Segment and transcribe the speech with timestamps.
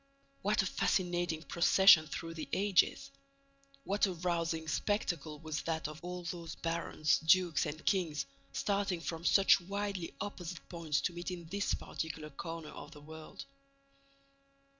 [0.41, 3.11] What a fascinating procession through the ages!
[3.83, 9.23] What a rousing spectacle was that of all those barons, dukes and kings, starting from
[9.23, 13.45] such widely opposite points to meet in this particular corner of the world!